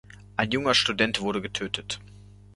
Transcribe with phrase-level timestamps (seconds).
[0.35, 1.99] Ein junger Student wurde getötet.